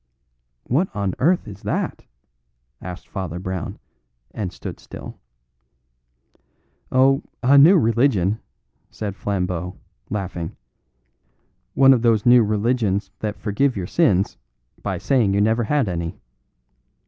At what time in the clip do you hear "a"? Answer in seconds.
7.43-7.55